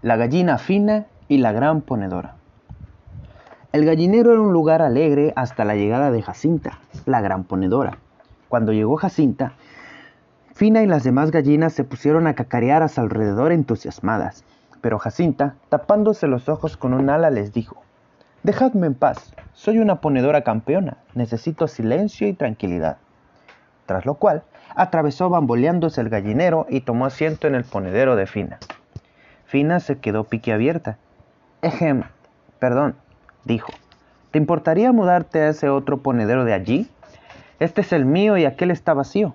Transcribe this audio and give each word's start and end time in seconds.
La 0.00 0.16
gallina 0.16 0.58
fina 0.58 1.06
y 1.26 1.38
la 1.38 1.50
gran 1.50 1.80
ponedora. 1.80 2.36
El 3.72 3.84
gallinero 3.84 4.30
era 4.30 4.40
un 4.40 4.52
lugar 4.52 4.80
alegre 4.80 5.32
hasta 5.34 5.64
la 5.64 5.74
llegada 5.74 6.12
de 6.12 6.22
Jacinta, 6.22 6.78
la 7.04 7.20
gran 7.20 7.42
ponedora. 7.42 7.98
Cuando 8.48 8.72
llegó 8.72 8.96
Jacinta, 8.96 9.54
Fina 10.54 10.82
y 10.82 10.86
las 10.86 11.02
demás 11.02 11.32
gallinas 11.32 11.72
se 11.72 11.82
pusieron 11.82 12.28
a 12.28 12.34
cacarear 12.34 12.84
a 12.84 12.88
su 12.88 13.00
alrededor 13.00 13.50
entusiasmadas. 13.50 14.44
Pero 14.80 15.00
Jacinta, 15.00 15.56
tapándose 15.68 16.28
los 16.28 16.48
ojos 16.48 16.76
con 16.76 16.94
un 16.94 17.10
ala, 17.10 17.30
les 17.30 17.52
dijo, 17.52 17.82
Dejadme 18.44 18.86
en 18.86 18.94
paz, 18.94 19.34
soy 19.52 19.78
una 19.78 20.00
ponedora 20.00 20.44
campeona, 20.44 20.98
necesito 21.14 21.66
silencio 21.66 22.28
y 22.28 22.34
tranquilidad. 22.34 22.98
Tras 23.86 24.06
lo 24.06 24.14
cual, 24.14 24.44
atravesó 24.76 25.28
bamboleándose 25.28 26.00
el 26.00 26.08
gallinero 26.08 26.66
y 26.68 26.82
tomó 26.82 27.06
asiento 27.06 27.48
en 27.48 27.56
el 27.56 27.64
ponedero 27.64 28.14
de 28.14 28.26
Fina. 28.26 28.58
Fina 29.48 29.80
se 29.80 29.96
quedó 29.98 30.24
piquiabierta. 30.24 30.98
Ejem, 31.62 32.02
perdón, 32.58 32.96
dijo. 33.44 33.72
¿Te 34.30 34.36
importaría 34.38 34.92
mudarte 34.92 35.40
a 35.40 35.48
ese 35.48 35.70
otro 35.70 36.02
ponedero 36.02 36.44
de 36.44 36.52
allí? 36.52 36.90
Este 37.58 37.80
es 37.80 37.94
el 37.94 38.04
mío 38.04 38.36
y 38.36 38.44
aquel 38.44 38.70
está 38.70 38.92
vacío. 38.92 39.34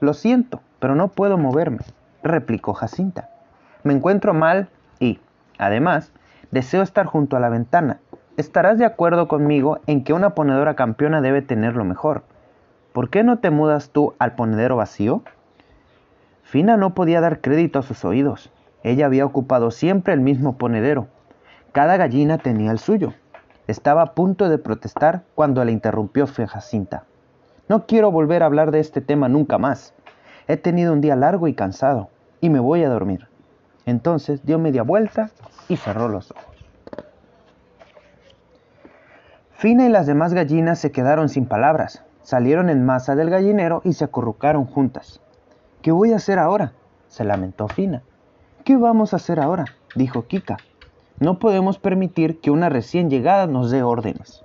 Lo 0.00 0.14
siento, 0.14 0.62
pero 0.78 0.94
no 0.94 1.08
puedo 1.08 1.36
moverme, 1.36 1.80
replicó 2.22 2.72
Jacinta. 2.72 3.28
Me 3.82 3.92
encuentro 3.92 4.32
mal 4.32 4.70
y, 5.00 5.20
además, 5.58 6.12
deseo 6.50 6.80
estar 6.80 7.04
junto 7.04 7.36
a 7.36 7.40
la 7.40 7.50
ventana. 7.50 7.98
Estarás 8.38 8.78
de 8.78 8.86
acuerdo 8.86 9.28
conmigo 9.28 9.80
en 9.86 10.02
que 10.02 10.14
una 10.14 10.30
ponedora 10.30 10.76
campeona 10.76 11.20
debe 11.20 11.42
tener 11.42 11.76
lo 11.76 11.84
mejor. 11.84 12.22
¿Por 12.94 13.10
qué 13.10 13.22
no 13.22 13.38
te 13.40 13.50
mudas 13.50 13.90
tú 13.90 14.14
al 14.18 14.34
ponedero 14.34 14.76
vacío? 14.76 15.20
Fina 16.42 16.78
no 16.78 16.94
podía 16.94 17.20
dar 17.20 17.42
crédito 17.42 17.80
a 17.80 17.82
sus 17.82 18.02
oídos. 18.06 18.50
Ella 18.82 19.06
había 19.06 19.24
ocupado 19.24 19.70
siempre 19.70 20.12
el 20.12 20.20
mismo 20.20 20.56
ponedero. 20.56 21.08
Cada 21.72 21.96
gallina 21.96 22.38
tenía 22.38 22.70
el 22.70 22.78
suyo. 22.78 23.14
Estaba 23.66 24.02
a 24.02 24.14
punto 24.14 24.48
de 24.48 24.58
protestar 24.58 25.24
cuando 25.34 25.64
la 25.64 25.72
interrumpió 25.72 26.26
Jacinta. 26.26 27.04
No 27.68 27.86
quiero 27.86 28.10
volver 28.12 28.42
a 28.42 28.46
hablar 28.46 28.70
de 28.70 28.80
este 28.80 29.00
tema 29.00 29.28
nunca 29.28 29.58
más. 29.58 29.92
He 30.46 30.56
tenido 30.56 30.92
un 30.92 31.00
día 31.00 31.16
largo 31.16 31.48
y 31.48 31.54
cansado, 31.54 32.10
y 32.40 32.48
me 32.48 32.60
voy 32.60 32.84
a 32.84 32.88
dormir. 32.88 33.28
Entonces 33.86 34.44
dio 34.46 34.58
media 34.58 34.82
vuelta 34.82 35.30
y 35.68 35.76
cerró 35.76 36.08
los 36.08 36.30
ojos. 36.30 36.44
Fina 39.50 39.86
y 39.86 39.88
las 39.88 40.06
demás 40.06 40.34
gallinas 40.34 40.78
se 40.78 40.92
quedaron 40.92 41.28
sin 41.28 41.46
palabras. 41.46 42.04
Salieron 42.22 42.68
en 42.68 42.84
masa 42.84 43.16
del 43.16 43.30
gallinero 43.30 43.80
y 43.84 43.94
se 43.94 44.04
acurrucaron 44.04 44.66
juntas. 44.66 45.20
¿Qué 45.82 45.92
voy 45.92 46.12
a 46.12 46.16
hacer 46.16 46.38
ahora? 46.38 46.72
se 47.08 47.24
lamentó 47.24 47.66
Fina. 47.66 48.02
¿Qué 48.66 48.76
vamos 48.76 49.12
a 49.12 49.16
hacer 49.18 49.38
ahora? 49.38 49.66
dijo 49.94 50.26
Kika. 50.26 50.56
No 51.20 51.38
podemos 51.38 51.78
permitir 51.78 52.40
que 52.40 52.50
una 52.50 52.68
recién 52.68 53.08
llegada 53.08 53.46
nos 53.46 53.70
dé 53.70 53.84
órdenes. 53.84 54.42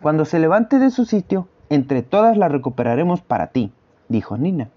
Cuando 0.00 0.24
se 0.24 0.38
levante 0.38 0.78
de 0.78 0.90
su 0.90 1.04
sitio, 1.04 1.46
entre 1.68 2.02
todas 2.02 2.38
la 2.38 2.48
recuperaremos 2.48 3.20
para 3.20 3.48
ti, 3.48 3.70
dijo 4.08 4.38
Nina. 4.38 4.70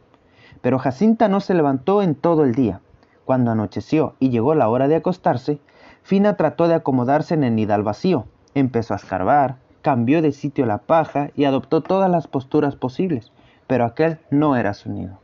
Pero 0.60 0.80
Jacinta 0.80 1.30
no 1.30 1.40
se 1.40 1.54
levantó 1.54 2.02
en 2.02 2.14
todo 2.14 2.44
el 2.44 2.56
día. 2.56 2.82
Cuando 3.23 3.52
anocheció 3.52 4.16
y 4.20 4.32
llegó 4.32 4.54
la 4.54 4.68
hora 4.68 4.90
de 4.90 4.98
acostarse, 4.98 5.62
Fina 6.04 6.36
trató 6.36 6.68
de 6.68 6.76
acomodarse 6.76 7.36
en 7.36 7.45
el 7.45 7.56
nidal 7.56 7.84
vacío. 7.84 8.26
Empezó 8.54 8.95
a 8.95 8.98
escarbar, 8.98 9.60
cambió 9.82 10.22
de 10.22 10.34
sitio 10.34 10.66
la 10.66 10.80
paja 10.80 11.30
y 11.38 11.45
adoptó 11.45 11.84
todas 11.84 12.12
las 12.12 12.28
posturas 12.28 12.76
posibles, 12.76 13.32
pero 13.66 13.86
aquel 13.86 14.20
no 14.30 14.58
era 14.58 14.73
su 14.73 14.92
nido. 14.92 15.20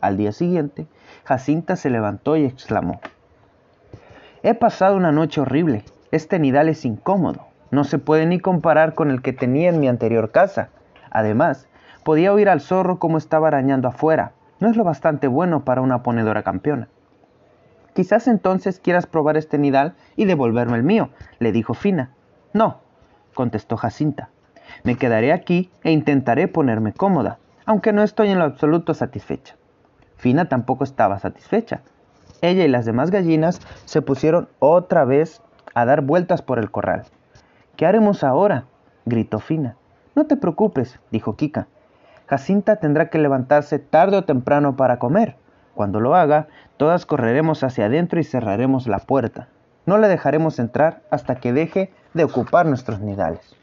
Al 0.00 0.16
día 0.16 0.32
siguiente, 0.32 0.86
Jacinta 1.24 1.76
se 1.76 1.90
levantó 1.90 2.36
y 2.36 2.44
exclamó, 2.44 3.00
He 4.42 4.54
pasado 4.54 4.96
una 4.96 5.10
noche 5.10 5.40
horrible. 5.40 5.84
Este 6.12 6.38
nidal 6.38 6.68
es 6.68 6.84
incómodo. 6.84 7.46
No 7.70 7.84
se 7.84 7.98
puede 7.98 8.24
ni 8.26 8.38
comparar 8.38 8.94
con 8.94 9.10
el 9.10 9.20
que 9.20 9.32
tenía 9.32 9.68
en 9.68 9.80
mi 9.80 9.88
anterior 9.88 10.30
casa. 10.30 10.68
Además, 11.10 11.66
podía 12.04 12.32
oír 12.32 12.48
al 12.48 12.60
zorro 12.60 12.98
como 12.98 13.18
estaba 13.18 13.48
arañando 13.48 13.88
afuera. 13.88 14.32
No 14.60 14.70
es 14.70 14.76
lo 14.76 14.84
bastante 14.84 15.26
bueno 15.26 15.64
para 15.64 15.80
una 15.80 16.02
ponedora 16.02 16.44
campeona. 16.44 16.88
Quizás 17.94 18.28
entonces 18.28 18.78
quieras 18.78 19.06
probar 19.06 19.36
este 19.36 19.58
nidal 19.58 19.94
y 20.14 20.24
devolverme 20.24 20.76
el 20.76 20.84
mío, 20.84 21.10
le 21.40 21.50
dijo 21.50 21.74
Fina. 21.74 22.12
No, 22.52 22.78
contestó 23.34 23.76
Jacinta. 23.76 24.30
Me 24.84 24.96
quedaré 24.96 25.32
aquí 25.32 25.70
e 25.82 25.90
intentaré 25.90 26.46
ponerme 26.46 26.92
cómoda, 26.92 27.38
aunque 27.66 27.92
no 27.92 28.04
estoy 28.04 28.30
en 28.30 28.38
lo 28.38 28.44
absoluto 28.44 28.94
satisfecha. 28.94 29.56
Fina 30.18 30.48
tampoco 30.48 30.84
estaba 30.84 31.18
satisfecha. 31.18 31.80
Ella 32.42 32.64
y 32.64 32.68
las 32.68 32.84
demás 32.84 33.10
gallinas 33.10 33.60
se 33.84 34.02
pusieron 34.02 34.48
otra 34.58 35.04
vez 35.04 35.42
a 35.74 35.84
dar 35.84 36.02
vueltas 36.02 36.42
por 36.42 36.58
el 36.58 36.70
corral. 36.70 37.04
¿Qué 37.76 37.86
haremos 37.86 38.22
ahora? 38.24 38.64
gritó 39.06 39.38
Fina. 39.38 39.76
No 40.14 40.26
te 40.26 40.36
preocupes, 40.36 40.98
dijo 41.10 41.36
Kika. 41.36 41.68
Jacinta 42.26 42.76
tendrá 42.76 43.08
que 43.08 43.18
levantarse 43.18 43.78
tarde 43.78 44.18
o 44.18 44.24
temprano 44.24 44.76
para 44.76 44.98
comer. 44.98 45.36
Cuando 45.74 46.00
lo 46.00 46.16
haga, 46.16 46.48
todas 46.76 47.06
correremos 47.06 47.62
hacia 47.62 47.86
adentro 47.86 48.18
y 48.18 48.24
cerraremos 48.24 48.88
la 48.88 48.98
puerta. 48.98 49.48
No 49.86 49.96
le 49.96 50.08
dejaremos 50.08 50.58
entrar 50.58 51.02
hasta 51.10 51.36
que 51.36 51.52
deje 51.52 51.92
de 52.14 52.24
ocupar 52.24 52.66
nuestros 52.66 53.00
nidales. 53.00 53.56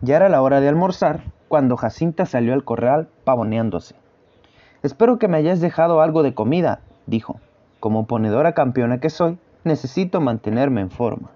Ya 0.00 0.16
era 0.16 0.28
la 0.28 0.40
hora 0.40 0.60
de 0.60 0.68
almorzar 0.68 1.20
cuando 1.48 1.76
Jacinta 1.76 2.24
salió 2.24 2.54
al 2.54 2.64
corral 2.64 3.08
pavoneándose. 3.24 4.01
Espero 4.82 5.18
que 5.18 5.28
me 5.28 5.36
hayas 5.36 5.60
dejado 5.60 6.00
algo 6.00 6.22
de 6.22 6.34
comida, 6.34 6.80
dijo. 7.06 7.38
Como 7.78 8.06
ponedora 8.06 8.52
campeona 8.52 8.98
que 8.98 9.10
soy, 9.10 9.38
necesito 9.64 10.20
mantenerme 10.20 10.80
en 10.80 10.90
forma. 10.90 11.30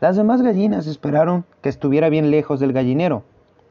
Las 0.00 0.16
demás 0.16 0.42
gallinas 0.42 0.86
esperaron 0.86 1.44
que 1.62 1.68
estuviera 1.68 2.08
bien 2.08 2.30
lejos 2.30 2.60
del 2.60 2.72
gallinero. 2.72 3.22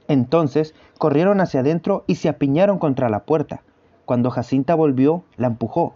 Entonces 0.08 0.74
corrieron 0.98 1.42
hacia 1.42 1.60
adentro 1.60 2.04
y 2.08 2.16
se 2.16 2.30
apiñaron 2.30 2.80
contra 2.80 3.10
la 3.10 3.22
puerta. 3.22 3.62
Cuando 4.06 4.32
Jacinta 4.32 4.76
volvió, 4.76 5.24
la 5.36 5.48
empujó, 5.48 5.94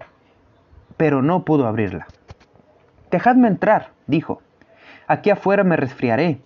pero 0.97 1.21
no 1.21 1.45
pudo 1.45 1.67
abrirla. 1.67 2.07
Dejadme 3.11 3.47
entrar, 3.47 3.91
dijo. 4.07 4.41
Aquí 5.07 5.29
afuera 5.29 5.63
me 5.63 5.77
resfriaré. 5.77 6.41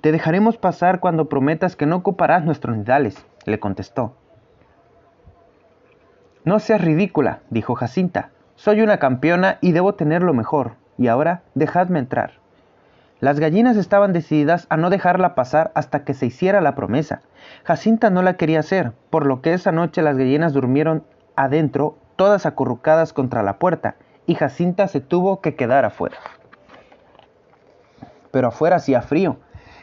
Te 0.00 0.10
dejaremos 0.10 0.58
pasar 0.58 1.00
cuando 1.00 1.28
prometas 1.28 1.76
que 1.76 1.86
no 1.86 1.96
ocuparás 1.96 2.44
nuestros 2.44 2.76
nidales, 2.76 3.24
le 3.44 3.60
contestó. 3.60 4.14
No 6.46 6.60
seas 6.60 6.80
ridícula, 6.80 7.40
dijo 7.50 7.74
Jacinta. 7.74 8.30
Soy 8.54 8.80
una 8.80 8.98
campeona 9.00 9.58
y 9.60 9.72
debo 9.72 9.96
tener 9.96 10.22
lo 10.22 10.32
mejor. 10.32 10.74
Y 10.96 11.08
ahora 11.08 11.42
dejadme 11.56 11.98
entrar. 11.98 12.34
Las 13.18 13.40
gallinas 13.40 13.76
estaban 13.76 14.12
decididas 14.12 14.68
a 14.70 14.76
no 14.76 14.88
dejarla 14.88 15.34
pasar 15.34 15.72
hasta 15.74 16.04
que 16.04 16.14
se 16.14 16.26
hiciera 16.26 16.60
la 16.60 16.76
promesa. 16.76 17.22
Jacinta 17.64 18.10
no 18.10 18.22
la 18.22 18.36
quería 18.36 18.60
hacer, 18.60 18.92
por 19.10 19.26
lo 19.26 19.42
que 19.42 19.54
esa 19.54 19.72
noche 19.72 20.02
las 20.02 20.16
gallinas 20.16 20.52
durmieron 20.52 21.02
adentro, 21.34 21.98
todas 22.14 22.46
acurrucadas 22.46 23.12
contra 23.12 23.42
la 23.42 23.58
puerta, 23.58 23.96
y 24.24 24.36
Jacinta 24.36 24.86
se 24.86 25.00
tuvo 25.00 25.40
que 25.40 25.56
quedar 25.56 25.84
afuera. 25.84 26.18
Pero 28.30 28.46
afuera 28.46 28.76
hacía 28.76 29.02
frío, 29.02 29.38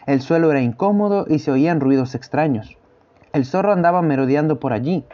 el 0.05 0.21
suelo 0.21 0.49
era 0.49 0.61
incómodo 0.61 1.25
y 1.27 1.39
se 1.39 1.51
oían 1.51 1.81
ruidos 1.81 2.15
extraños. 2.15 2.77
El 3.33 3.43
zorro 3.43 3.73
andaba 3.73 4.01
merodeando 4.01 4.61
por 4.61 4.71
allí, 4.71 5.05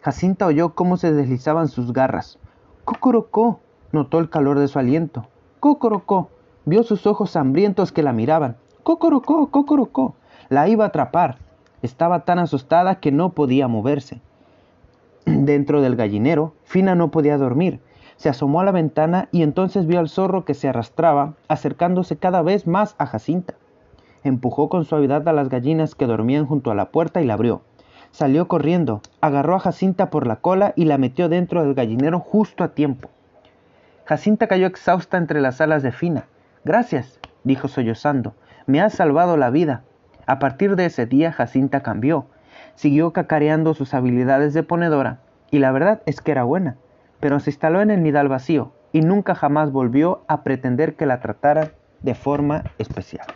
Jacinta 0.00 0.46
oyó 0.46 0.74
cómo 0.74 0.96
se 0.96 1.12
deslizaban 1.12 1.68
sus 1.68 1.92
garras. 1.92 2.38
¡Cocorocó! 2.84 3.60
notó 3.92 4.18
el 4.18 4.30
calor 4.30 4.58
de 4.58 4.68
su 4.68 4.78
aliento. 4.78 5.26
¡Cocorocó! 5.60 6.30
vio 6.64 6.82
sus 6.82 7.06
ojos 7.06 7.34
hambrientos 7.36 7.92
que 7.92 8.02
la 8.02 8.12
miraban. 8.12 8.56
¡Cocorocó! 8.82 9.50
¡Cocorocó! 9.50 10.14
La 10.48 10.68
iba 10.68 10.84
a 10.84 10.88
atrapar. 10.88 11.38
Estaba 11.82 12.24
tan 12.24 12.38
asustada 12.38 13.00
que 13.00 13.12
no 13.12 13.30
podía 13.30 13.68
moverse. 13.68 14.20
Dentro 15.26 15.80
del 15.80 15.96
gallinero, 15.96 16.54
Fina 16.64 16.94
no 16.94 17.10
podía 17.10 17.36
dormir. 17.36 17.80
Se 18.16 18.28
asomó 18.28 18.60
a 18.60 18.64
la 18.64 18.72
ventana 18.72 19.28
y 19.30 19.42
entonces 19.42 19.86
vio 19.86 19.98
al 19.98 20.08
zorro 20.08 20.44
que 20.44 20.54
se 20.54 20.68
arrastraba, 20.68 21.34
acercándose 21.48 22.16
cada 22.16 22.42
vez 22.42 22.66
más 22.66 22.94
a 22.98 23.06
Jacinta. 23.06 23.54
Empujó 24.24 24.68
con 24.68 24.84
suavidad 24.84 25.26
a 25.28 25.32
las 25.32 25.48
gallinas 25.48 25.94
que 25.94 26.06
dormían 26.06 26.46
junto 26.46 26.70
a 26.70 26.74
la 26.74 26.90
puerta 26.90 27.22
y 27.22 27.26
la 27.26 27.34
abrió. 27.34 27.62
Salió 28.10 28.48
corriendo, 28.48 29.00
agarró 29.20 29.56
a 29.56 29.60
Jacinta 29.60 30.10
por 30.10 30.26
la 30.26 30.36
cola 30.36 30.72
y 30.76 30.84
la 30.86 30.98
metió 30.98 31.28
dentro 31.28 31.62
del 31.62 31.74
gallinero 31.74 32.20
justo 32.20 32.64
a 32.64 32.74
tiempo. 32.74 33.10
Jacinta 34.04 34.46
cayó 34.46 34.66
exhausta 34.66 35.18
entre 35.18 35.40
las 35.40 35.60
alas 35.60 35.82
de 35.82 35.92
Fina. 35.92 36.24
Gracias, 36.64 37.20
dijo 37.44 37.68
sollozando, 37.68 38.34
me 38.66 38.80
has 38.80 38.94
salvado 38.94 39.36
la 39.36 39.50
vida. 39.50 39.82
A 40.26 40.38
partir 40.38 40.76
de 40.76 40.86
ese 40.86 41.06
día 41.06 41.32
Jacinta 41.32 41.82
cambió, 41.82 42.26
siguió 42.74 43.12
cacareando 43.12 43.74
sus 43.74 43.94
habilidades 43.94 44.54
de 44.54 44.62
ponedora, 44.62 45.20
y 45.50 45.58
la 45.58 45.72
verdad 45.72 46.02
es 46.06 46.20
que 46.20 46.32
era 46.32 46.44
buena, 46.44 46.76
pero 47.20 47.40
se 47.40 47.50
instaló 47.50 47.80
en 47.80 47.90
el 47.90 48.02
nidal 48.02 48.28
vacío 48.28 48.72
y 48.92 49.00
nunca 49.00 49.34
jamás 49.34 49.72
volvió 49.72 50.22
a 50.28 50.42
pretender 50.42 50.96
que 50.96 51.06
la 51.06 51.20
trataran 51.20 51.72
de 52.00 52.14
forma 52.14 52.64
especial. 52.78 53.26